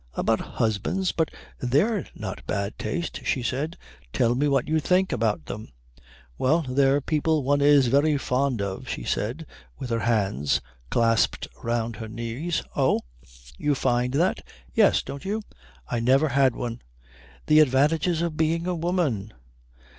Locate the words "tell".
4.11-4.33